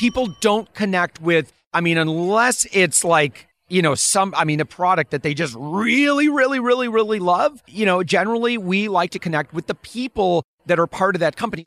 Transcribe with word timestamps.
people 0.00 0.28
don't 0.40 0.72
connect 0.72 1.20
with, 1.20 1.52
I 1.74 1.82
mean, 1.82 1.98
unless 1.98 2.66
it's 2.72 3.04
like, 3.04 3.48
you 3.68 3.82
know, 3.82 3.94
some, 3.94 4.32
I 4.34 4.46
mean, 4.46 4.58
a 4.58 4.64
product 4.64 5.10
that 5.10 5.22
they 5.22 5.34
just 5.34 5.54
really, 5.58 6.30
really, 6.30 6.58
really, 6.58 6.88
really 6.88 7.18
love. 7.18 7.62
You 7.66 7.84
know, 7.84 8.02
generally 8.02 8.56
we 8.56 8.88
like 8.88 9.10
to 9.10 9.18
connect 9.18 9.52
with 9.52 9.66
the 9.66 9.74
people 9.74 10.42
that 10.64 10.78
are 10.78 10.86
part 10.86 11.16
of 11.16 11.20
that 11.20 11.36
company. 11.36 11.66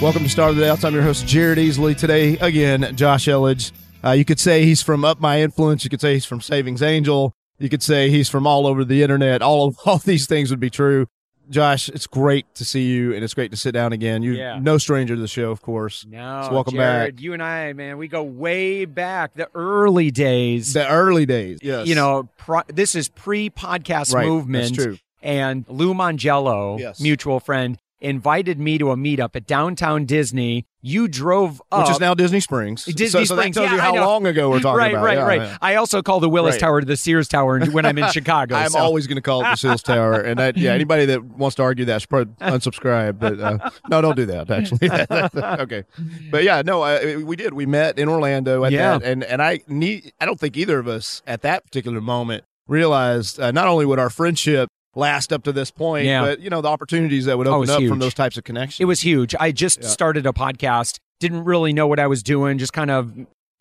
Welcome 0.00 0.22
to 0.22 0.28
Star 0.28 0.50
of 0.50 0.54
the 0.54 0.62
Day. 0.62 0.86
I'm 0.86 0.94
your 0.94 1.02
host, 1.02 1.26
Jared 1.26 1.58
Easley. 1.58 1.96
Today, 1.96 2.38
again, 2.38 2.94
Josh 2.94 3.26
Elledge. 3.26 3.72
Uh, 4.04 4.12
you 4.12 4.24
could 4.24 4.38
say 4.38 4.64
he's 4.64 4.82
from 4.82 5.04
Up 5.04 5.20
My 5.20 5.40
Influence. 5.40 5.82
You 5.82 5.90
could 5.90 6.00
say 6.00 6.14
he's 6.14 6.24
from 6.24 6.40
Savings 6.40 6.80
Angel. 6.80 7.34
You 7.62 7.68
could 7.68 7.82
say 7.82 8.10
he's 8.10 8.28
from 8.28 8.46
all 8.46 8.66
over 8.66 8.84
the 8.84 9.02
internet. 9.02 9.40
All 9.40 9.68
of 9.68 9.76
all 9.86 9.98
these 9.98 10.26
things 10.26 10.50
would 10.50 10.60
be 10.60 10.70
true. 10.70 11.06
Josh, 11.50 11.88
it's 11.88 12.06
great 12.06 12.52
to 12.54 12.64
see 12.64 12.84
you, 12.86 13.12
and 13.14 13.22
it's 13.22 13.34
great 13.34 13.50
to 13.50 13.56
sit 13.56 13.72
down 13.72 13.92
again. 13.92 14.22
You're 14.22 14.34
Yeah. 14.34 14.58
no 14.60 14.78
stranger 14.78 15.14
to 15.14 15.20
the 15.20 15.28
show, 15.28 15.50
of 15.50 15.60
course. 15.60 16.06
No, 16.08 16.44
So 16.46 16.52
welcome 16.54 16.74
Jared, 16.74 17.16
back. 17.16 17.22
You 17.22 17.32
and 17.34 17.42
I, 17.42 17.72
man, 17.72 17.98
we 17.98 18.08
go 18.08 18.22
way 18.22 18.84
back, 18.84 19.34
the 19.34 19.48
early 19.54 20.10
days. 20.10 20.72
The 20.72 20.88
early 20.88 21.26
days, 21.26 21.58
yes. 21.62 21.86
You 21.88 21.94
know, 21.94 22.28
pro- 22.38 22.62
this 22.68 22.94
is 22.94 23.08
pre-podcast 23.08 24.14
Right, 24.14 24.26
movement. 24.26 24.74
that's 24.74 24.84
true. 24.84 24.98
And 25.20 25.64
Lou 25.68 25.94
Mongello, 25.94 26.78
Yes. 26.80 27.00
mutual 27.00 27.38
friend, 27.40 27.78
invited 28.02 28.58
me 28.58 28.76
to 28.78 28.90
a 28.90 28.96
meetup 28.96 29.34
at 29.36 29.46
downtown 29.46 30.04
Disney. 30.04 30.66
You 30.84 31.06
drove 31.06 31.62
up. 31.70 31.82
which 31.86 31.90
is 31.92 32.00
now 32.00 32.12
Disney 32.12 32.40
Springs. 32.40 32.84
Disney 32.84 33.06
so, 33.06 33.24
so 33.24 33.34
Springs. 33.36 33.54
that 33.54 33.60
tells 33.62 33.70
Yeah, 33.70 33.76
you 33.76 33.80
how 34.00 34.04
long 34.04 34.26
ago 34.26 34.50
we're 34.50 34.58
talking 34.58 34.78
right, 34.78 34.90
about. 34.92 35.04
Right, 35.04 35.16
Yeah, 35.16 35.22
right, 35.24 35.40
yeah. 35.42 35.58
I 35.62 35.76
also 35.76 36.02
call 36.02 36.18
the 36.18 36.28
Willis 36.28 36.54
Right. 36.54 36.60
Tower 36.60 36.82
the 36.82 36.96
Sears 36.96 37.28
Tower 37.28 37.64
when 37.66 37.86
I'm 37.86 37.96
in 37.98 38.08
Chicago. 38.12 38.56
I'm 38.56 38.70
so. 38.70 38.80
always 38.80 39.06
going 39.06 39.14
to 39.16 39.22
call 39.22 39.42
it 39.42 39.44
the 39.44 39.54
Sears 39.56 39.82
Tower, 39.84 40.14
and 40.20 40.40
that, 40.40 40.56
yeah, 40.56 40.72
anybody 40.72 41.06
that 41.06 41.22
wants 41.22 41.54
to 41.56 41.62
argue 41.62 41.84
that 41.84 42.00
should 42.00 42.10
probably 42.10 42.34
unsubscribe. 42.40 43.20
But 43.20 43.38
uh, 43.38 43.70
no, 43.88 44.00
don't 44.02 44.16
do 44.16 44.26
that. 44.26 44.50
Actually, 44.50 44.90
okay. 45.62 45.84
But 46.30 46.42
yeah, 46.42 46.62
no, 46.66 46.82
I, 46.82 47.16
we 47.16 47.36
did. 47.36 47.54
We 47.54 47.66
met 47.66 47.98
in 47.98 48.08
Orlando 48.08 48.64
at 48.64 48.72
Yeah. 48.72 48.98
that, 48.98 49.06
and 49.06 49.22
and 49.24 49.40
I 49.40 49.60
need. 49.68 50.12
I 50.20 50.26
don't 50.26 50.40
think 50.40 50.56
either 50.56 50.78
of 50.80 50.88
us 50.88 51.22
at 51.28 51.42
that 51.42 51.64
particular 51.64 52.00
moment 52.00 52.42
realized 52.66 53.38
uh, 53.40 53.50
not 53.52 53.66
only 53.68 53.86
would 53.86 53.98
our 53.98 54.10
friendship 54.10 54.68
last 54.94 55.32
up 55.32 55.42
to 55.44 55.52
this 55.52 55.70
point, 55.70 56.06
Yeah. 56.06 56.20
but 56.22 56.40
you 56.40 56.50
know 56.50 56.60
the 56.60 56.68
opportunities 56.68 57.24
that 57.26 57.38
would 57.38 57.46
Oh, 57.48 57.52
open 57.54 57.62
it's 57.64 57.72
up 57.72 57.80
huge. 57.80 57.88
from 57.90 57.98
those 57.98 58.14
types 58.14 58.36
of 58.36 58.44
connections. 58.44 58.80
It 58.80 58.84
was 58.86 59.00
huge. 59.00 59.34
I 59.40 59.52
just 59.52 59.82
Yeah. 59.82 59.88
started 59.88 60.26
a 60.26 60.32
podcast, 60.32 60.98
didn't 61.20 61.44
really 61.44 61.72
know 61.72 61.86
what 61.86 61.98
I 61.98 62.06
was 62.06 62.22
doing, 62.22 62.58
just 62.58 62.72
kind 62.72 62.90
of 62.90 63.12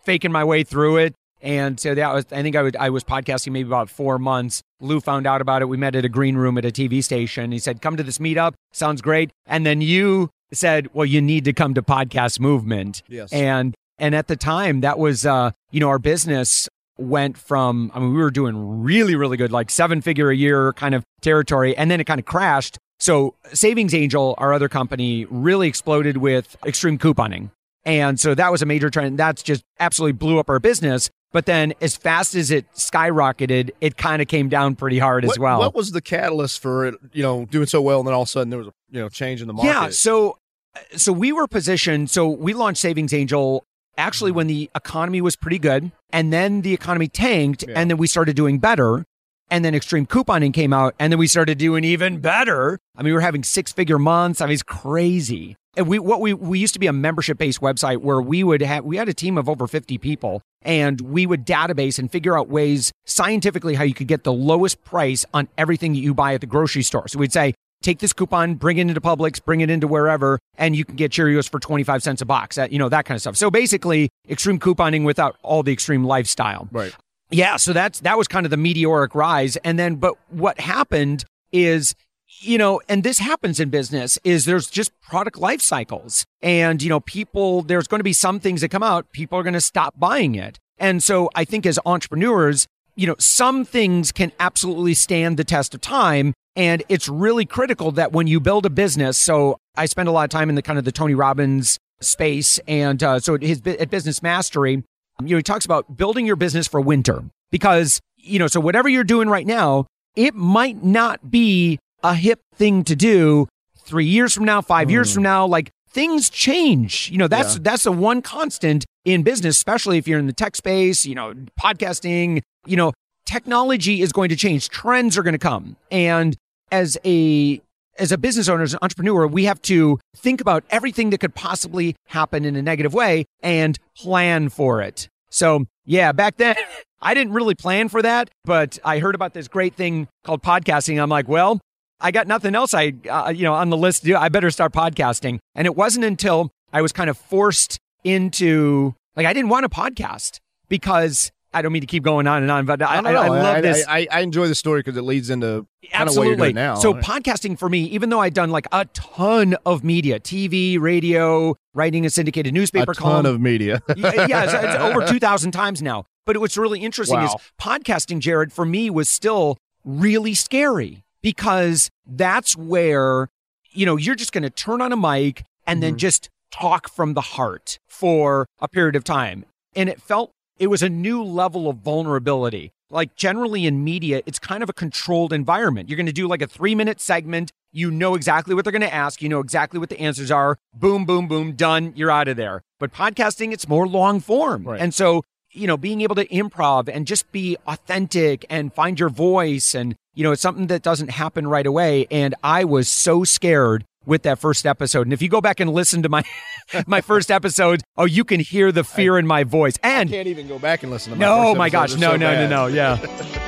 faking 0.04 0.32
my 0.32 0.44
way 0.44 0.64
through 0.64 0.98
it. 0.98 1.14
And 1.44 1.80
so 1.80 1.96
that 1.96 2.14
was, 2.14 2.26
I 2.32 2.44
think 2.44 2.56
I, 2.56 2.62
would, 2.62 2.76
I 2.76 2.90
was 2.92 3.04
podcasting 3.04 3.52
maybe 3.52 3.68
about 3.68 3.90
four 3.90 4.20
months. 4.20 4.62
Lou 4.80 5.00
found 5.00 5.26
out 5.26 5.42
about 5.42 5.62
it. 5.64 5.66
We 5.66 5.76
met 5.78 5.96
at 5.96 6.06
a 6.06 6.10
green 6.10 6.36
room 6.36 6.58
at 6.60 6.66
a 6.66 6.72
TV 6.72 7.04
station. 7.04 7.52
He 7.52 7.58
said, 7.60 7.82
Come 7.82 7.98
to 7.98 8.04
this 8.04 8.20
meetup. 8.20 8.54
Sounds 8.74 9.02
great. 9.02 9.32
And 9.48 9.66
then 9.66 9.82
you 9.82 10.30
said, 10.54 10.90
Well, 10.94 11.06
you 11.06 11.20
need 11.22 11.46
to 11.46 11.54
come 11.54 11.74
to 11.74 11.82
Podcast 11.82 12.40
Movement. 12.40 13.02
Yes. 13.08 13.32
And 13.34 13.74
and 13.98 14.14
at 14.16 14.28
the 14.28 14.36
time, 14.36 14.82
that 14.82 14.98
was, 15.00 15.26
uh, 15.26 15.52
you 15.72 15.80
know, 15.80 15.90
our 15.90 16.00
business 16.00 16.68
went 17.02 17.38
from, 17.38 17.92
I 17.94 18.00
mean, 18.00 18.14
we 18.14 18.22
were 18.22 18.32
doing 18.32 18.82
really, 18.82 19.16
really 19.16 19.38
good, 19.38 19.52
like 19.52 19.70
seven 19.70 20.02
figure 20.02 20.30
a 20.30 20.36
year 20.36 20.74
kind 20.74 20.96
of 20.96 21.04
territory. 21.22 21.76
And 21.76 21.90
then 21.90 22.00
it 22.00 22.06
kind 22.06 22.20
of 22.20 22.26
crashed. 22.26 22.78
So 23.00 23.36
Savings 23.54 23.94
Angel, 23.94 24.36
our 24.38 24.54
other 24.54 24.70
company, 24.70 25.26
really 25.30 25.68
exploded 25.68 26.18
with 26.18 26.56
extreme 26.66 26.98
couponing. 26.98 27.50
And 27.84 28.20
so 28.20 28.36
that 28.36 28.52
was 28.52 28.62
a 28.62 28.66
major 28.66 28.90
trend. 28.90 29.18
That's 29.18 29.42
just 29.42 29.64
absolutely 29.80 30.14
blew 30.14 30.38
up 30.38 30.50
our 30.50 30.60
business. 30.60 31.10
But 31.32 31.46
then 31.46 31.74
as 31.82 31.96
fast 31.96 32.36
as 32.36 32.52
it 32.52 32.72
skyrocketed, 32.74 33.72
it 33.80 33.98
kind 33.98 34.22
of 34.22 34.28
came 34.28 34.50
down 34.50 34.76
pretty 34.76 35.00
hard 35.00 35.24
what, 35.24 35.34
as 35.34 35.40
well. 35.40 35.60
What 35.60 35.74
was 35.74 35.92
the 35.92 36.02
catalyst 36.02 36.62
for 36.62 36.86
it? 36.86 36.96
You 37.14 37.24
know, 37.24 37.46
doing 37.46 37.68
so 37.68 37.82
well, 37.82 38.00
and 38.00 38.08
then 38.08 38.14
all 38.14 38.24
of 38.24 38.28
a 38.28 38.30
sudden 38.30 38.50
there 38.50 38.60
was 38.60 38.68
a 38.68 38.74
you 38.92 39.00
know 39.00 39.10
change 39.10 39.42
in 39.42 39.48
the 39.48 39.54
market. 39.54 39.70
Yeah. 39.70 39.90
So, 39.90 40.38
uh, 40.76 40.80
so 40.98 41.14
we 41.14 41.32
were 41.32 41.48
positioned. 41.48 42.10
So 42.10 42.28
we 42.28 42.54
launched 42.54 42.82
Savings 42.82 43.14
Angel 43.14 43.64
actually 43.98 44.32
when 44.32 44.48
the 44.48 44.70
economy 44.76 45.22
was 45.22 45.36
pretty 45.36 45.60
good, 45.60 45.92
and 46.12 46.32
then 46.32 46.62
the 46.62 46.74
economy 46.74 47.08
tanked, 47.08 47.64
Yeah. 47.68 47.74
and 47.80 47.90
then 47.90 47.98
we 47.98 48.08
started 48.08 48.36
doing 48.36 48.60
better. 48.60 49.06
And 49.50 49.66
then 49.66 49.76
extreme 49.76 50.06
couponing 50.06 50.54
came 50.54 50.72
out, 50.72 50.96
and 50.98 51.12
then 51.12 51.20
we 51.20 51.28
started 51.28 51.58
doing 51.58 51.84
even 51.84 52.20
better. 52.20 52.80
I 52.96 53.02
mean, 53.04 53.08
we 53.08 53.14
were 53.14 53.20
having 53.20 53.44
six 53.44 53.74
figure 53.74 54.00
months. 54.00 54.40
I 54.40 54.46
mean, 54.46 54.54
it's 54.54 54.64
crazy. 54.64 55.58
And 55.76 55.88
we 55.88 56.00
what 56.00 56.22
we 56.22 56.34
we 56.34 56.58
used 56.60 56.74
to 56.74 56.80
be 56.80 56.88
a 56.88 56.94
membership 56.94 57.38
based 57.38 57.60
website 57.60 57.98
where 57.98 58.22
we 58.22 58.44
would 58.46 58.62
have 58.62 58.84
we 58.86 58.96
had 58.98 59.08
a 59.10 59.14
team 59.14 59.38
of 59.38 59.48
over 59.50 59.68
50 59.68 59.98
people 59.98 60.42
and 60.62 61.00
we 61.00 61.26
would 61.26 61.46
database 61.46 61.98
and 61.98 62.12
figure 62.12 62.38
out 62.38 62.50
ways 62.50 62.92
scientifically 63.06 63.76
how 63.76 63.84
you 63.84 63.94
could 63.94 64.08
get 64.08 64.24
the 64.26 64.34
lowest 64.34 64.84
price 64.84 65.26
on 65.34 65.48
everything 65.58 65.94
that 65.94 66.00
you 66.00 66.14
buy 66.14 66.34
at 66.34 66.42
the 66.42 66.48
grocery 66.48 66.84
store. 66.84 67.08
So 67.08 67.20
we'd 67.20 67.32
say 67.32 67.54
take 67.82 68.00
this 68.00 68.14
coupon, 68.14 68.56
bring 68.56 68.78
it 68.78 68.82
into 68.82 69.02
Publix, 69.02 69.44
bring 69.44 69.62
it 69.62 69.70
into 69.70 69.88
wherever, 69.88 70.40
and 70.58 70.76
you 70.76 70.86
can 70.86 70.96
get 70.96 71.12
Cheerios 71.12 71.50
for 71.50 71.60
25 71.60 72.04
cents 72.04 72.22
a 72.22 72.26
box. 72.26 72.56
That, 72.56 72.72
you 72.72 72.80
know, 72.80 72.90
that 72.90 73.06
kind 73.06 73.16
of 73.16 73.22
stuff. 73.22 73.38
So 73.38 73.52
basically 73.52 74.10
extreme 74.30 74.60
couponing 74.60 75.04
without 75.04 75.38
all 75.42 75.64
the 75.64 75.74
extreme 75.74 76.04
lifestyle. 76.04 76.68
right. 76.72 76.94
Yeah, 77.34 77.56
so 77.56 77.72
that's 77.72 78.02
that 78.02 78.18
was 78.18 78.28
kind 78.28 78.46
of 78.46 78.50
the 78.50 78.58
meteoric 78.58 79.16
rise. 79.16 79.56
And 79.58 79.80
then 79.80 79.96
but 79.96 80.16
what 80.30 80.60
happened 80.60 81.24
is 81.54 81.96
you 82.40 82.58
know, 82.58 82.82
and 82.90 83.04
this 83.04 83.20
happens 83.20 83.60
in 83.60 83.70
business 83.70 84.18
is 84.24 84.46
there's 84.46 84.68
just 84.68 84.92
product 85.02 85.38
life 85.38 85.62
cycles. 85.62 86.26
And 86.42 86.82
you 86.82 86.90
know, 86.90 87.00
people 87.00 87.62
there's 87.62 87.88
going 87.88 88.00
to 88.00 88.04
be 88.04 88.14
some 88.14 88.40
things 88.40 88.62
that 88.62 88.70
come 88.70 88.84
out, 88.84 89.12
people 89.12 89.40
are 89.40 89.44
going 89.44 89.54
to 89.54 89.62
stop 89.62 89.98
buying 89.98 90.36
it. 90.36 90.60
And 90.78 91.02
so 91.02 91.30
I 91.36 91.46
think 91.46 91.66
as 91.66 91.80
entrepreneurs, 91.86 92.68
you 92.96 93.08
know, 93.08 93.16
some 93.20 93.64
things 93.64 94.12
can 94.12 94.32
absolutely 94.40 94.94
stand 94.94 95.38
the 95.38 95.44
test 95.44 95.74
of 95.74 95.82
time 95.82 96.34
and 96.56 96.84
it's 96.90 97.08
really 97.08 97.46
critical 97.46 97.92
that 97.94 98.12
when 98.12 98.28
you 98.28 98.40
build 98.40 98.66
a 98.66 98.70
business, 98.70 99.18
so 99.18 99.58
I 99.76 99.86
spend 99.86 100.10
a 100.10 100.12
lot 100.12 100.24
of 100.24 100.30
time 100.30 100.50
in 100.50 100.56
the 100.56 100.62
kind 100.62 100.78
of 100.80 100.86
the 100.86 100.92
Tony 100.92 101.14
Robbins 101.16 101.78
space 102.02 102.60
and 102.68 103.02
uh, 103.04 103.20
so 103.20 103.36
at 103.36 103.42
his 103.44 103.62
at 103.66 103.90
Business 103.90 104.22
Mastery, 104.24 104.74
you 104.74 105.30
know, 105.30 105.38
he 105.38 105.44
talks 105.44 105.66
about 105.66 105.96
building 105.98 106.26
your 106.26 106.36
business 106.36 106.68
for 106.68 106.82
winter 106.82 107.24
because, 107.52 108.00
you 108.18 108.40
know, 108.40 108.48
so 108.48 108.60
whatever 108.60 108.90
you're 108.90 109.04
doing 109.04 109.30
right 109.30 109.46
now, 109.46 109.86
it 110.16 110.34
might 110.36 110.84
not 110.84 111.30
be 111.30 111.80
a 112.04 112.16
hip 112.16 112.40
thing 112.56 112.84
to 112.86 112.96
do 112.96 113.48
three 113.86 114.06
years 114.06 114.34
from 114.34 114.46
now, 114.46 114.62
five 114.62 114.90
years 114.90 115.14
from 115.14 115.24
now. 115.24 115.46
Like 115.46 115.70
things 115.92 116.30
change. 116.30 117.10
You 117.12 117.18
know, 117.20 117.28
that's, 117.28 117.56
Yeah. 117.56 117.60
that's 117.64 117.84
the 117.84 117.92
one 117.92 118.22
constant 118.22 118.86
in 119.06 119.24
business, 119.24 119.58
especially 119.58 119.98
if 119.98 120.08
you're 120.08 120.20
in 120.20 120.28
the 120.28 120.34
tech 120.34 120.56
space, 120.56 121.06
you 121.06 121.14
know, 121.16 121.34
podcasting, 121.60 122.42
you 122.66 122.78
know, 122.78 122.94
technology 123.26 124.02
is 124.02 124.12
going 124.12 124.30
to 124.30 124.36
change. 124.36 124.70
Trends 124.70 125.18
are 125.18 125.24
going 125.24 125.34
to 125.34 125.40
come. 125.40 125.76
And 125.92 126.36
as 126.72 126.98
a, 127.06 127.62
as 128.00 128.12
a 128.12 128.18
business 128.18 128.50
owner, 128.50 128.64
as 128.64 128.74
an 128.74 128.80
entrepreneur, 128.82 129.28
we 129.28 129.46
have 129.46 129.62
to 129.64 130.00
think 130.16 130.42
about 130.42 130.64
everything 130.70 131.10
that 131.12 131.20
could 131.20 131.36
possibly 131.36 131.96
happen 132.08 132.46
in 132.46 132.56
a 132.56 132.62
negative 132.62 132.94
way 132.94 133.26
and 133.42 133.78
plan 133.96 134.50
for 134.50 134.82
it. 134.82 135.08
So, 135.30 135.66
yeah, 135.86 136.12
back 136.12 136.38
then, 136.38 136.56
I 137.02 137.14
didn't 137.14 137.34
really 137.34 137.56
plan 137.56 137.90
for 137.90 138.02
that, 138.02 138.30
but 138.46 138.78
I 138.84 139.00
heard 139.00 139.16
about 139.16 139.34
this 139.34 139.48
great 139.48 139.76
thing 139.76 140.08
called 140.24 140.44
podcasting. 140.44 141.02
I'm 141.02 141.10
like, 141.10 141.28
well, 141.28 141.60
I 142.00 142.12
got 142.12 142.28
nothing 142.28 142.56
else 142.56 142.74
I, 142.74 142.94
uh, 143.10 143.32
you 143.36 143.44
know, 143.44 143.54
on 143.54 143.70
the 143.70 143.78
list 143.78 144.02
to 144.02 144.08
do. 144.08 144.16
I 144.16 144.30
better 144.30 144.52
start 144.52 144.74
podcasting. 144.74 145.40
And 145.56 145.66
it 145.66 145.76
wasn't 145.76 146.06
until 146.06 146.52
I 146.74 146.82
was 146.82 146.92
kind 146.92 147.10
of 147.10 147.18
forced 147.18 147.78
into, 148.04 148.96
like, 149.16 149.26
I 149.26 149.34
didn't 149.34 149.50
want 149.50 149.66
a 149.66 149.70
podcast 149.70 150.40
because 150.68 151.32
I 151.54 151.62
don't 151.62 151.74
mean 151.74 151.82
to 151.82 151.88
keep 151.88 152.04
going 152.04 152.28
on 152.28 152.42
and 152.44 152.52
on, 152.52 152.66
but 152.66 152.82
I, 152.82 153.02
No, 153.02 153.10
I, 153.10 153.14
no, 153.14 153.22
I 153.22 153.28
love 153.28 153.62
this. 153.62 153.86
I, 153.88 154.08
I 154.10 154.22
enjoy 154.22 154.48
the 154.48 154.56
story 154.56 154.80
because 154.80 154.96
it 154.96 155.02
leads 155.02 155.30
into 155.30 155.48
kind 155.48 155.66
what 155.66 155.92
you're 155.92 156.02
Absolutely. 156.02 156.36
doing 156.38 156.56
now. 156.56 156.76
So 156.76 156.94
podcasting 156.94 157.60
for 157.60 157.68
me, 157.68 157.84
even 157.86 158.10
though 158.10 158.20
I'd 158.22 158.34
done 158.34 158.52
like 158.52 158.68
a 158.72 158.86
ton 158.94 159.56
of 159.66 159.84
media, 159.84 160.20
TV, 160.20 160.80
radio, 160.80 161.56
writing 161.74 162.06
a 162.06 162.10
syndicated 162.10 162.54
newspaper, 162.54 162.84
a 162.84 162.86
newspaper 162.88 162.94
ton 162.94 163.24
column. 163.24 163.26
of 163.36 163.42
media. 163.42 163.82
yeah, 163.98 164.28
yeah, 164.28 164.44
it's, 164.46 164.54
it's 164.54 164.76
over 164.76 165.06
2,000 165.08 165.52
times 165.52 165.82
now. 165.82 166.06
But 166.26 166.38
what's 166.38 166.58
really 166.58 166.80
interesting 166.80 167.20
is 167.20 167.36
podcasting, 167.60 168.20
Jared, 168.20 168.54
for 168.54 168.66
me 168.66 168.90
was 168.90 169.10
still 169.10 169.58
really 169.84 170.34
scary 170.36 171.04
because 171.22 171.90
that's 172.06 172.56
where, 172.56 173.28
you 173.72 173.86
know, 173.86 173.98
you're 173.98 174.16
just 174.16 174.32
going 174.32 174.44
to 174.44 174.50
turn 174.50 174.82
on 174.82 174.92
a 174.92 174.98
mic 174.98 175.44
and 175.68 175.78
Mm-hmm. 175.78 175.82
then 175.82 175.98
just 175.98 176.30
talk 176.52 176.90
from 176.90 177.14
the 177.14 177.22
heart 177.22 177.78
for 177.88 178.46
a 178.60 178.68
period 178.68 178.96
of 178.96 179.04
time. 179.04 179.46
And 179.76 179.88
it 179.90 180.02
felt 180.02 180.32
it 180.62 180.70
was 180.70 180.84
a 180.84 180.90
new 180.90 181.24
level 181.24 181.68
of 181.68 181.78
vulnerability. 181.78 182.72
Like 182.92 183.16
generally 183.16 183.66
in 183.66 183.84
media, 183.84 184.22
it's 184.28 184.38
kind 184.38 184.62
of 184.62 184.70
a 184.70 184.74
controlled 184.74 185.34
environment. 185.34 185.90
You're 185.90 185.98
going 185.98 186.06
to 186.06 186.12
do 186.12 186.28
like 186.28 186.44
a 186.44 186.48
three 186.48 186.76
minute 186.76 187.02
segment. 187.02 187.52
You 187.72 187.90
know 187.90 188.14
exactly 188.14 188.54
what 188.54 188.64
they're 188.64 188.72
going 188.72 188.82
to 188.84 188.94
ask. 188.94 189.24
You 189.24 189.30
know 189.30 189.40
exactly 189.40 189.80
what 189.80 189.90
the 189.90 190.00
answers 190.00 190.30
are. 190.30 190.60
Boom, 190.72 191.06
boom, 191.06 191.28
boom, 191.28 191.54
done. 191.54 191.94
You're 191.96 192.12
out 192.12 192.28
of 192.28 192.38
there. 192.38 192.62
But 192.80 192.94
podcasting, 192.94 193.52
it's 193.52 193.68
more 193.68 193.88
long 193.88 194.20
form. 194.20 194.66
Right. 194.66 194.80
And 194.80 194.94
so, 194.94 195.24
you 195.50 195.66
know, 195.66 195.78
being 195.78 196.02
able 196.02 196.16
to 196.16 196.28
improv 196.28 196.88
and 196.94 197.08
just 197.08 197.32
be 197.32 197.58
authentic 197.66 198.46
and 198.48 198.72
find 198.72 199.00
your 199.00 199.10
voice 199.10 199.74
and, 199.74 199.96
you 200.14 200.24
know, 200.24 200.32
it's 200.32 200.44
something 200.44 200.68
that 200.68 200.84
doesn't 200.84 201.10
happen 201.10 201.48
right 201.48 201.66
away. 201.66 202.06
And 202.12 202.36
I 202.44 202.66
was 202.66 202.88
so 202.88 203.24
scared 203.24 203.84
with 204.06 204.24
that 204.24 204.40
first 204.40 204.66
episode. 204.66 205.08
And 205.08 205.14
if 205.14 205.22
you 205.22 205.30
go 205.30 205.42
back 205.42 205.60
and 205.60 205.72
listen 205.72 206.04
to 206.04 206.10
my 206.10 206.24
my 206.88 207.02
first 207.02 207.32
episode, 207.32 207.82
oh, 207.98 208.06
you 208.06 208.24
can 208.24 208.40
hear 208.40 208.72
the 208.72 208.84
fear 208.84 209.16
I, 209.16 209.20
in 209.20 209.28
my 209.28 209.44
voice. 209.44 209.76
And 209.84 210.10
I 210.10 210.14
can't 210.14 210.28
even 210.28 210.48
go 210.48 210.60
back 210.60 210.84
and 210.84 210.92
listen 210.92 211.14
to 211.14 211.20
my 211.20 211.26
no, 211.26 211.50
oh 211.50 211.56
my 211.56 211.70
gosh, 211.70 211.96
no, 211.96 212.12
so 212.12 212.18
no, 212.18 212.34
no, 212.34 212.48
no, 212.48 212.68
yeah. 212.68 213.48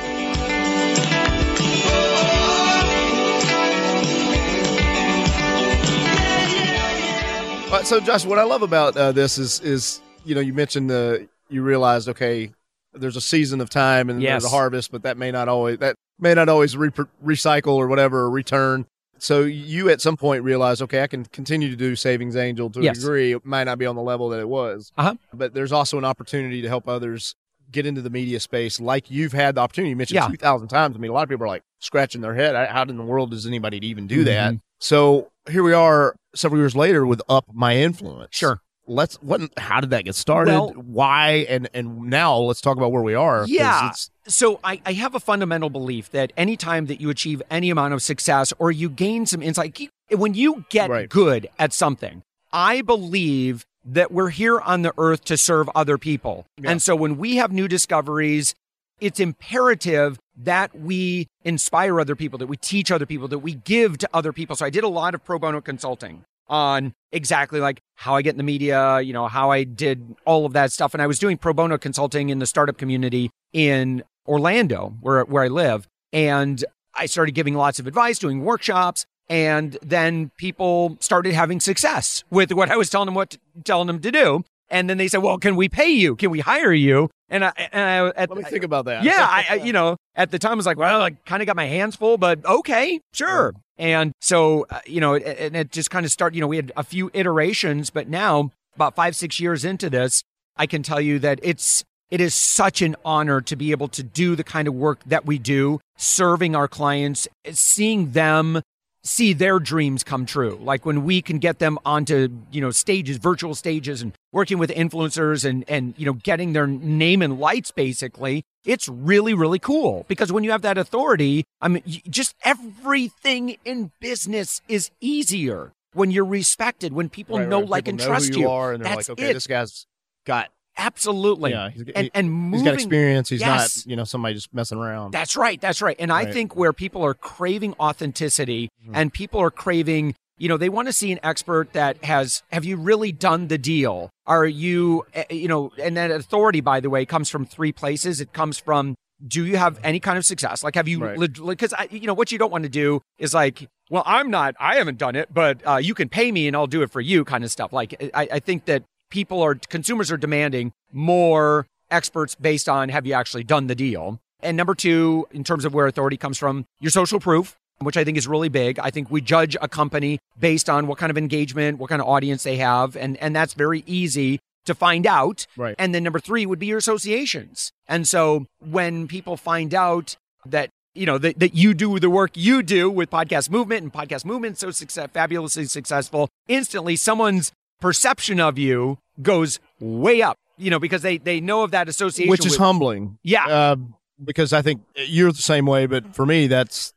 Uh, 7.74 7.82
so, 7.82 7.98
Josh, 7.98 8.24
what 8.24 8.38
I 8.38 8.44
love 8.44 8.62
about 8.62 8.96
uh, 8.96 9.10
this 9.10 9.36
is 9.36 9.58
is 9.58 10.00
you 10.24 10.36
know 10.36 10.40
you 10.40 10.52
mentioned 10.52 10.88
the 10.88 11.28
you 11.48 11.60
realized 11.64 12.08
okay 12.08 12.52
there's 12.94 13.16
a 13.16 13.20
season 13.20 13.60
of 13.60 13.68
time 13.68 14.10
and 14.10 14.22
yes. 14.22 14.42
there's 14.42 14.52
a 14.52 14.54
harvest, 14.54 14.92
but 14.92 15.02
that 15.02 15.16
may 15.16 15.30
not 15.30 15.48
always 15.48 15.78
that 15.78 15.96
may 16.18 16.34
not 16.34 16.48
always 16.48 16.76
re- 16.76 16.90
recycle 17.24 17.74
or 17.74 17.88
whatever 17.88 18.20
or 18.20 18.30
return. 18.30 18.86
So 19.18 19.40
you 19.42 19.88
at 19.90 20.00
some 20.00 20.16
point 20.16 20.42
realized, 20.44 20.82
okay, 20.82 21.02
I 21.02 21.06
can 21.06 21.24
continue 21.26 21.70
to 21.70 21.76
do 21.76 21.96
Savings 21.96 22.36
Angel 22.36 22.68
to 22.70 22.80
a 22.80 22.92
degree. 22.92 23.32
It 23.32 23.44
might 23.44 23.64
not 23.64 23.78
be 23.78 23.86
on 23.86 23.96
the 23.96 24.02
level 24.02 24.28
that 24.30 24.40
it 24.40 24.48
was, 24.48 24.92
Uh-huh. 24.96 25.14
but 25.32 25.54
there's 25.54 25.72
also 25.72 25.96
an 25.98 26.04
opportunity 26.04 26.60
to 26.62 26.68
help 26.68 26.88
others 26.88 27.34
get 27.70 27.86
into 27.86 28.02
the 28.02 28.10
media 28.10 28.38
space, 28.38 28.78
like 28.78 29.10
you've 29.10 29.32
had 29.32 29.54
the 29.56 29.60
opportunity. 29.60 29.90
You 29.90 29.96
mentioned 29.96 30.16
Yeah. 30.16 30.28
two 30.28 30.36
thousand 30.36 30.68
times. 30.68 30.94
I 30.94 30.98
mean, 30.98 31.10
a 31.10 31.14
lot 31.14 31.22
of 31.24 31.28
people 31.28 31.44
are 31.44 31.48
like 31.48 31.62
scratching 31.80 32.20
their 32.20 32.34
head. 32.34 32.54
How 32.68 32.82
in 32.82 32.96
the 32.96 33.02
world 33.02 33.30
does 33.30 33.46
anybody 33.46 33.84
even 33.86 34.06
do 34.06 34.22
that? 34.24 34.52
Mhm. 34.54 34.60
So 34.78 35.30
here 35.50 35.62
we 35.62 35.72
are, 35.72 36.14
several 36.34 36.60
years 36.60 36.76
later, 36.76 37.06
with 37.06 37.22
Up 37.28 37.46
My 37.52 37.76
Influence. 37.76 38.28
Sure. 38.32 38.60
Let's. 38.86 39.16
What? 39.22 39.40
How 39.56 39.80
did 39.80 39.90
that 39.90 40.04
get 40.04 40.14
started? 40.14 40.52
Well- 40.52 40.70
Why? 40.76 41.46
And 41.48 41.68
and 41.74 42.02
now 42.10 42.36
let's 42.36 42.60
talk 42.60 42.76
about 42.76 42.92
where 42.92 43.02
we 43.02 43.14
are 43.14 43.44
Yeah. 43.48 43.78
it's- 43.86 44.10
So 44.26 44.60
I, 44.64 44.80
I 44.86 44.92
have 44.92 45.14
a 45.14 45.20
fundamental 45.20 45.70
belief 45.70 46.10
that 46.12 46.32
anytime 46.36 46.86
that 46.86 47.00
you 47.00 47.10
achieve 47.10 47.42
any 47.50 47.70
amount 47.70 47.94
of 47.94 48.02
success 48.02 48.52
or 48.58 48.70
you 48.70 48.88
gain 48.90 49.26
some 49.26 49.42
insight, 49.42 49.88
when 50.10 50.34
you 50.34 50.64
get 50.70 50.90
Right. 50.90 51.08
good 51.08 51.48
at 51.58 51.72
something, 51.72 52.22
I 52.52 52.82
believe 52.82 53.64
that 53.84 54.10
we're 54.12 54.30
here 54.30 54.60
on 54.60 54.82
the 54.82 54.92
earth 54.96 55.24
to 55.26 55.36
serve 55.36 55.68
other 55.74 55.98
people. 55.98 56.46
Yeah. 56.58 56.70
And 56.70 56.80
so 56.82 56.96
when 56.96 57.16
we 57.18 57.36
have 57.36 57.52
new 57.52 57.68
discoveries, 57.68 58.54
it's 59.00 59.20
imperative 59.20 60.18
that 60.36 60.74
we 60.78 61.26
inspire 61.44 62.00
other 62.00 62.16
people, 62.16 62.38
that 62.38 62.46
we 62.46 62.56
teach 62.56 62.90
other 62.90 63.06
people, 63.06 63.28
that 63.28 63.40
we 63.40 63.54
give 63.54 63.98
to 63.98 64.08
other 64.14 64.32
people. 64.32 64.56
So 64.56 64.64
I 64.64 64.70
did 64.70 64.84
a 64.84 64.88
lot 64.88 65.14
of 65.14 65.22
pro 65.24 65.38
bono 65.38 65.60
consulting 65.60 66.24
on 66.48 66.94
exactly 67.12 67.60
like 67.60 67.80
how 67.94 68.16
I 68.16 68.22
get 68.22 68.30
in 68.30 68.38
the 68.38 68.44
media, 68.44 69.00
you 69.00 69.12
know, 69.12 69.28
how 69.28 69.50
I 69.50 69.64
did 69.64 70.16
all 70.24 70.46
of 70.46 70.52
that 70.52 70.72
stuff. 70.72 70.94
And 70.94 71.02
I 71.02 71.06
was 71.06 71.18
doing 71.18 71.36
pro 71.36 71.52
bono 71.52 71.78
consulting 71.78 72.28
in 72.28 72.38
the 72.38 72.46
startup 72.46 72.76
community 72.76 73.30
in 73.52 74.02
Orlando, 74.26 74.94
where 75.00 75.24
where 75.24 75.44
I 75.44 75.48
live. 75.48 75.86
And 76.12 76.64
I 76.94 77.06
started 77.06 77.32
giving 77.32 77.54
lots 77.54 77.78
of 77.78 77.86
advice, 77.86 78.18
doing 78.18 78.44
workshops, 78.44 79.04
and 79.28 79.76
then 79.82 80.30
people 80.36 80.96
started 81.00 81.34
having 81.34 81.60
success 81.60 82.24
with 82.30 82.52
what 82.52 82.70
I 82.70 82.76
was 82.76 82.90
telling 82.90 83.06
them 83.06 83.14
what 83.14 83.30
to, 83.30 83.38
telling 83.64 83.86
them 83.86 84.00
to 84.00 84.10
do. 84.10 84.44
And 84.70 84.88
then 84.88 84.98
they 84.98 85.08
said, 85.08 85.22
"Well, 85.22 85.38
can 85.38 85.56
we 85.56 85.68
pay 85.68 85.90
you? 85.90 86.16
Can 86.16 86.30
we 86.30 86.40
hire 86.40 86.72
you?" 86.72 87.10
And 87.34 87.44
I 87.44 87.52
and 87.72 87.82
I 87.82 88.22
at, 88.22 88.30
let 88.30 88.38
me 88.38 88.44
think 88.44 88.62
about 88.62 88.84
that. 88.84 89.02
yeah, 89.02 89.26
I, 89.28 89.46
I 89.50 89.54
you 89.64 89.72
know 89.72 89.96
at 90.14 90.30
the 90.30 90.38
time 90.38 90.52
I 90.52 90.54
was 90.54 90.66
like, 90.66 90.78
well, 90.78 91.02
I 91.02 91.10
kind 91.26 91.42
of 91.42 91.46
got 91.46 91.56
my 91.56 91.66
hands 91.66 91.96
full, 91.96 92.16
but 92.16 92.46
okay, 92.46 93.00
sure. 93.12 93.52
And 93.76 94.12
so 94.20 94.66
uh, 94.70 94.78
you 94.86 95.00
know, 95.00 95.16
and 95.16 95.56
it 95.56 95.72
just 95.72 95.90
kind 95.90 96.06
of 96.06 96.12
started. 96.12 96.36
You 96.36 96.42
know, 96.42 96.46
we 96.46 96.56
had 96.56 96.70
a 96.76 96.84
few 96.84 97.10
iterations, 97.12 97.90
but 97.90 98.08
now 98.08 98.52
about 98.76 98.94
five 98.94 99.16
six 99.16 99.40
years 99.40 99.64
into 99.64 99.90
this, 99.90 100.22
I 100.56 100.66
can 100.66 100.84
tell 100.84 101.00
you 101.00 101.18
that 101.18 101.40
it's 101.42 101.82
it 102.08 102.20
is 102.20 102.36
such 102.36 102.82
an 102.82 102.94
honor 103.04 103.40
to 103.40 103.56
be 103.56 103.72
able 103.72 103.88
to 103.88 104.04
do 104.04 104.36
the 104.36 104.44
kind 104.44 104.68
of 104.68 104.74
work 104.74 105.00
that 105.04 105.26
we 105.26 105.36
do, 105.36 105.80
serving 105.96 106.54
our 106.54 106.68
clients, 106.68 107.26
seeing 107.50 108.12
them 108.12 108.62
see 109.04 109.32
their 109.32 109.58
dreams 109.58 110.02
come 110.02 110.26
true. 110.26 110.58
Like 110.60 110.84
when 110.86 111.04
we 111.04 111.22
can 111.22 111.38
get 111.38 111.58
them 111.58 111.78
onto, 111.84 112.28
you 112.50 112.60
know, 112.60 112.70
stages, 112.70 113.18
virtual 113.18 113.54
stages 113.54 114.02
and 114.02 114.12
working 114.32 114.58
with 114.58 114.70
influencers 114.70 115.44
and 115.48 115.64
and 115.68 115.94
you 115.96 116.06
know, 116.06 116.14
getting 116.14 116.52
their 116.54 116.66
name 116.66 117.22
in 117.22 117.38
lights 117.38 117.70
basically. 117.70 118.42
It's 118.64 118.88
really 118.88 119.34
really 119.34 119.58
cool 119.58 120.04
because 120.08 120.32
when 120.32 120.42
you 120.44 120.50
have 120.50 120.62
that 120.62 120.78
authority, 120.78 121.44
I 121.60 121.68
mean 121.68 121.82
just 122.08 122.34
everything 122.44 123.56
in 123.64 123.92
business 124.00 124.60
is 124.68 124.90
easier 125.00 125.72
when 125.92 126.10
you're 126.10 126.24
respected, 126.24 126.92
when 126.92 127.08
people 127.08 127.38
Right, 127.38 127.48
know, 127.48 127.60
right. 127.60 127.68
like 127.68 127.84
People 127.84 128.00
and 128.00 128.08
trust 128.08 128.34
who 128.34 128.40
you, 128.40 128.50
are, 128.50 128.72
and 128.72 128.84
they're 128.84 128.96
That's 128.96 129.08
like, 129.08 129.18
okay, 129.18 129.30
it. 129.30 129.34
this 129.34 129.46
guy's 129.46 129.86
got 130.26 130.50
Absolutely. 130.76 131.50
yeah, 131.52 131.70
he's, 131.70 131.84
and 131.94 132.10
and 132.14 132.54
has 132.54 132.62
got 132.62 132.74
experience. 132.74 133.28
He's 133.28 133.40
Yes. 133.40 133.78
not 133.86 133.90
you 133.90 133.96
know 133.96 134.04
somebody 134.04 134.34
just 134.34 134.52
messing 134.52 134.78
around. 134.78 135.12
That's 135.12 135.36
right. 135.36 135.60
That's 135.60 135.80
right. 135.80 135.96
And 135.98 136.12
I 136.12 136.24
think 136.26 136.56
where 136.56 136.72
people 136.72 137.02
are 137.04 137.14
craving 137.14 137.74
authenticity 137.80 138.68
Mhm. 138.86 138.90
and 138.94 139.12
people 139.12 139.40
are 139.40 139.50
craving, 139.50 140.14
you 140.36 140.48
know, 140.48 140.56
they 140.56 140.68
want 140.68 140.88
to 140.88 140.92
see 140.92 141.12
an 141.12 141.20
expert 141.22 141.72
that 141.74 142.02
has, 142.04 142.42
have 142.50 142.64
you 142.64 142.76
really 142.76 143.12
done 143.12 143.48
the 143.48 143.58
deal? 143.58 144.10
Are 144.26 144.46
you, 144.46 145.04
eh, 145.14 145.24
you 145.30 145.48
know, 145.48 145.70
and 145.80 145.96
that 145.96 146.10
authority, 146.10 146.60
by 146.60 146.80
the 146.80 146.90
way, 146.90 147.06
comes 147.06 147.30
from 147.30 147.46
three 147.46 147.70
places. 147.72 148.20
It 148.20 148.32
comes 148.32 148.58
from, 148.58 148.96
do 149.26 149.44
you 149.46 149.56
have 149.56 149.78
any 149.84 150.00
kind 150.00 150.18
of 150.18 150.24
success? 150.26 150.64
Like, 150.64 150.74
have 150.74 150.88
you, 150.88 150.98
Right. 151.04 151.18
because, 151.46 151.72
I 151.72 151.86
you 151.90 152.06
know, 152.08 152.14
what 152.14 152.32
you 152.32 152.38
don't 152.38 152.50
want 152.50 152.64
to 152.64 152.68
do 152.70 153.00
is 153.18 153.32
like, 153.32 153.68
well, 153.90 154.02
I'm 154.06 154.28
not, 154.30 154.54
I 154.58 154.76
haven't 154.76 154.98
done 154.98 155.14
it, 155.14 155.32
but 155.32 155.60
uh, 155.66 155.76
you 155.76 155.94
can 155.94 156.08
pay 156.08 156.32
me 156.32 156.48
and 156.48 156.56
I'll 156.56 156.66
do 156.66 156.82
it 156.82 156.90
for 156.90 157.00
you 157.00 157.24
kind 157.24 157.44
of 157.44 157.52
stuff. 157.52 157.72
Like, 157.72 157.94
I, 158.12 158.28
I 158.32 158.38
think 158.40 158.64
that 158.64 158.82
people 159.14 159.40
are, 159.40 159.54
consumers 159.54 160.12
are 160.12 160.18
demanding 160.18 160.72
more 160.92 161.66
experts 161.90 162.34
based 162.34 162.68
on 162.68 162.88
have 162.88 163.06
you 163.06 163.14
actually 163.14 163.44
done 163.44 163.68
the 163.68 163.74
deal? 163.74 164.20
And 164.40 164.56
number 164.56 164.74
two, 164.74 165.26
in 165.30 165.44
terms 165.44 165.64
of 165.64 165.72
where 165.72 165.86
authority 165.86 166.18
comes 166.18 166.36
from, 166.36 166.66
your 166.80 166.90
social 166.90 167.20
proof, 167.20 167.56
which 167.78 167.96
I 167.96 168.04
think 168.04 168.18
is 168.18 168.26
really 168.28 168.48
big. 168.48 168.78
I 168.78 168.90
think 168.90 169.10
we 169.10 169.20
judge 169.20 169.56
a 169.62 169.68
company 169.68 170.18
based 170.38 170.68
on 170.68 170.86
what 170.88 170.98
kind 170.98 171.10
of 171.10 171.16
engagement, 171.16 171.78
what 171.78 171.88
kind 171.88 172.02
of 172.02 172.08
audience 172.08 172.42
they 172.42 172.56
have, 172.56 172.96
and 172.96 173.16
and 173.18 173.34
that's 173.34 173.54
very 173.54 173.82
easy 173.86 174.40
to 174.66 174.74
find 174.74 175.06
out. 175.06 175.46
Right. 175.56 175.74
And 175.78 175.94
then 175.94 176.02
number 176.02 176.20
three 176.20 176.44
would 176.46 176.58
be 176.58 176.66
your 176.66 176.78
associations. 176.78 177.72
And 177.88 178.06
so 178.06 178.46
when 178.60 179.06
people 179.08 179.36
find 179.36 179.74
out 179.74 180.16
that 180.46 180.70
you 180.94 181.06
know 181.06 181.18
that, 181.18 181.38
that 181.38 181.54
you 181.54 181.74
do 181.74 181.98
the 181.98 182.10
work 182.10 182.32
you 182.34 182.62
do 182.62 182.90
with 182.90 183.10
podcast 183.10 183.50
movement 183.50 183.82
and 183.82 183.92
podcast 183.92 184.24
movement 184.24 184.58
so 184.58 184.70
success, 184.70 185.08
fabulously 185.12 185.66
successful, 185.66 186.28
instantly 186.48 186.96
someone's 186.96 187.52
perception 187.80 188.40
of 188.40 188.58
you 188.58 188.98
goes 189.22 189.60
way 189.80 190.22
up. 190.22 190.38
You 190.56 190.70
know 190.70 190.78
because 190.78 191.02
they 191.02 191.18
they 191.18 191.40
know 191.40 191.62
of 191.62 191.72
that 191.72 191.88
association, 191.88 192.30
which 192.30 192.46
is 192.46 192.52
with- 192.52 192.60
humbling. 192.60 193.18
yeah. 193.22 193.46
uh, 193.46 193.76
because 194.24 194.52
I 194.52 194.62
think 194.62 194.82
you're 194.94 195.32
the 195.32 195.42
same 195.42 195.66
way. 195.66 195.86
But 195.86 196.14
for 196.14 196.24
me, 196.24 196.46
that's 196.46 196.92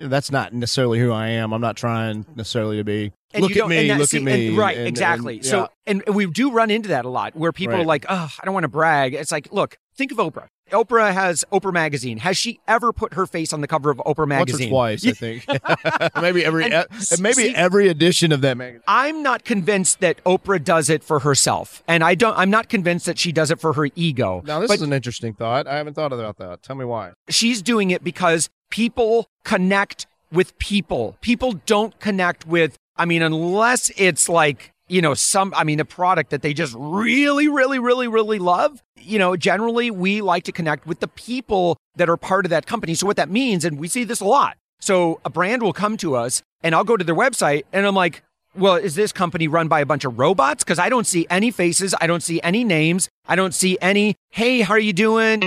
that's 0.00 0.30
not 0.32 0.54
necessarily 0.54 0.98
who 0.98 1.12
I 1.12 1.28
am. 1.28 1.52
I'm 1.52 1.60
not 1.60 1.76
trying 1.76 2.24
necessarily 2.34 2.78
to 2.78 2.84
be. 2.84 3.12
And 3.34 3.42
look 3.42 3.54
at 3.56 3.68
me. 3.68 3.78
and 3.78 3.90
that- 3.90 3.98
Look 4.00 4.08
see, 4.08 4.16
at 4.16 4.22
me. 4.22 4.48
and- 4.48 4.56
right, 4.56 4.76
and- 4.78 4.88
exactly. 4.88 5.36
and, 5.36 5.44
So, 5.46 5.60
yeah. 5.60 5.66
and 5.86 6.02
we 6.14 6.26
do 6.26 6.50
run 6.52 6.70
into 6.70 6.88
that 6.88 7.04
a 7.04 7.08
lot 7.10 7.36
where 7.36 7.52
people 7.52 7.76
are 7.76 7.84
like, 7.84 8.06
oh, 8.08 8.30
I 8.40 8.44
don't 8.44 8.54
want 8.54 8.64
to 8.64 8.68
brag. 8.68 9.12
It's 9.14 9.30
like, 9.30 9.52
look, 9.52 9.76
think 9.94 10.10
of 10.12 10.18
Oprah. 10.18 10.48
Oprah 10.72 11.12
has 11.12 11.44
Oprah 11.52 11.72
Magazine. 11.72 12.18
Has 12.18 12.36
she 12.36 12.60
ever 12.66 12.92
put 12.92 13.14
her 13.14 13.26
face 13.26 13.52
on 13.52 13.60
the 13.60 13.68
cover 13.68 13.90
of 13.90 13.98
Oprah 13.98 14.06
once 14.06 14.18
or 14.18 14.26
Magazine? 14.26 14.70
twice, 14.70 15.06
I 15.06 15.12
think. 15.12 15.46
maybe 16.20 16.44
every 16.44 16.64
And 16.64 16.74
uh, 16.74 16.84
maybe 17.20 17.34
see- 17.34 17.54
every 17.54 17.88
edition 17.88 18.32
of 18.32 18.40
that 18.40 18.56
magazine. 18.56 18.82
I'm 18.88 19.22
not 19.22 19.44
convinced 19.44 20.00
that 20.00 20.22
Oprah 20.24 20.62
does 20.62 20.90
it 20.90 21.04
for 21.04 21.20
herself. 21.20 21.82
And 21.86 22.02
I 22.02 22.14
don't, 22.14 22.36
I'm 22.36 22.50
not 22.50 22.68
convinced 22.68 23.06
that 23.06 23.18
she 23.18 23.32
does 23.32 23.50
it 23.50 23.60
for 23.60 23.74
her 23.74 23.86
ego. 23.94 24.42
Now 24.44 24.60
this 24.60 24.68
but 24.68 24.74
is 24.74 24.82
an 24.82 24.92
interesting 24.92 25.34
thought. 25.34 25.66
I 25.66 25.76
haven't 25.76 25.94
thought 25.94 26.12
about 26.12 26.38
that. 26.38 26.62
Tell 26.62 26.76
me 26.76 26.84
why. 26.84 27.12
she's 27.28 27.62
doing 27.62 27.90
it 27.90 28.02
because 28.02 28.48
people 28.70 29.28
connect 29.44 30.06
with 30.32 30.56
people. 30.58 31.16
People 31.20 31.52
don't 31.66 31.98
connect 32.00 32.46
with, 32.46 32.76
I 32.96 33.04
mean, 33.04 33.22
unless 33.22 33.90
it's 33.96 34.28
like, 34.28 34.71
you 34.88 35.00
know, 35.00 35.14
some, 35.14 35.52
I 35.56 35.64
mean, 35.64 35.80
a 35.80 35.84
product 35.84 36.30
that 36.30 36.42
they 36.42 36.52
just 36.52 36.74
really, 36.76 37.48
really, 37.48 37.78
really, 37.78 38.08
really 38.08 38.38
love. 38.38 38.82
You 38.96 39.18
know, 39.18 39.36
generally 39.36 39.90
we 39.90 40.20
like 40.20 40.44
to 40.44 40.52
connect 40.52 40.86
with 40.86 41.00
the 41.00 41.08
people 41.08 41.76
that 41.96 42.08
are 42.08 42.16
part 42.16 42.46
of 42.46 42.50
that 42.50 42.66
company. 42.66 42.94
So 42.94 43.06
what 43.06 43.16
that 43.16 43.30
means, 43.30 43.64
and 43.64 43.78
we 43.78 43.88
see 43.88 44.04
this 44.04 44.20
a 44.20 44.24
lot. 44.24 44.56
So 44.80 45.20
a 45.24 45.30
brand 45.30 45.62
will 45.62 45.72
come 45.72 45.96
to 45.98 46.16
us 46.16 46.42
and 46.62 46.74
I'll 46.74 46.84
go 46.84 46.96
to 46.96 47.04
their 47.04 47.14
website 47.14 47.62
and 47.72 47.86
I'm 47.86 47.94
like, 47.94 48.22
well, 48.54 48.76
is 48.76 48.94
this 48.94 49.12
company 49.12 49.48
run 49.48 49.68
by 49.68 49.80
a 49.80 49.86
bunch 49.86 50.04
of 50.04 50.18
robots? 50.18 50.62
Because 50.62 50.78
I 50.78 50.88
don't 50.88 51.06
see 51.06 51.26
any 51.30 51.50
faces. 51.50 51.94
I 52.00 52.06
don't 52.06 52.22
see 52.22 52.40
any 52.42 52.64
names. 52.64 53.08
I 53.26 53.36
don't 53.36 53.54
see 53.54 53.78
any, 53.80 54.16
hey, 54.30 54.60
how 54.60 54.74
are 54.74 54.78
you 54.78 54.92
doing? 54.92 55.40